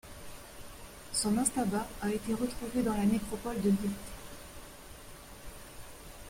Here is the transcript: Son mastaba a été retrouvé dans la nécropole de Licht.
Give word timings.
Son 1.13 1.29
mastaba 1.29 1.85
a 2.01 2.09
été 2.09 2.33
retrouvé 2.33 2.81
dans 2.81 2.97
la 2.97 3.05
nécropole 3.05 3.61
de 3.61 3.69
Licht. 3.69 3.99